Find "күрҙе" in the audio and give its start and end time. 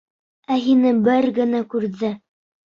1.77-2.13